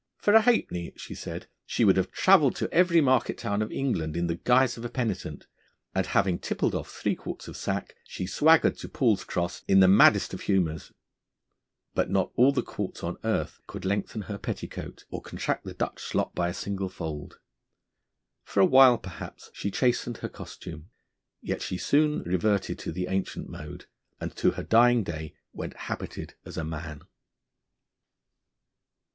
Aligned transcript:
For 0.17 0.33
a 0.33 0.41
halfpenny,' 0.41 0.93
she 0.97 1.13
said, 1.13 1.47
'she 1.63 1.85
would 1.85 1.95
have 1.95 2.09
travelled 2.11 2.55
to 2.55 2.73
every 2.73 3.01
market 3.01 3.37
town 3.37 3.61
of 3.61 3.71
England 3.71 4.17
in 4.17 4.25
the 4.25 4.33
guise 4.37 4.75
of 4.75 4.83
a 4.83 4.89
penitent,' 4.89 5.45
and 5.93 6.07
having 6.07 6.39
tippled 6.39 6.73
off 6.73 6.89
three 6.91 7.13
quarts 7.13 7.47
of 7.47 7.55
sack 7.55 7.93
she 8.03 8.25
swaggered 8.25 8.75
to 8.79 8.89
Paul's 8.89 9.23
Cross 9.23 9.61
in 9.67 9.79
the 9.79 9.87
maddest 9.87 10.33
of 10.33 10.41
humours. 10.41 10.91
But 11.93 12.09
not 12.09 12.31
all 12.35 12.51
the 12.51 12.63
courts 12.63 13.03
on 13.03 13.17
earth 13.23 13.59
could 13.67 13.85
lengthen 13.85 14.23
her 14.23 14.39
petticoat, 14.39 15.05
or 15.11 15.21
contract 15.21 15.65
the 15.65 15.73
Dutch 15.75 16.01
slop 16.01 16.33
by 16.33 16.49
a 16.49 16.53
single 16.55 16.89
fold. 16.89 17.37
For 18.43 18.59
a 18.59 18.65
while, 18.65 18.97
perhaps, 18.97 19.51
she 19.53 19.69
chastened 19.69 20.17
her 20.17 20.29
costume, 20.29 20.89
yet 21.41 21.61
she 21.61 21.77
soon 21.77 22.23
reverted 22.23 22.79
to 22.79 22.91
the 22.91 23.05
ancient 23.05 23.49
mode, 23.49 23.85
and 24.19 24.35
to 24.37 24.53
her 24.53 24.63
dying 24.63 25.03
day 25.03 25.35
went 25.53 25.75
habited 25.75 26.33
as 26.43 26.57
a 26.57 26.63
man. 26.63 27.03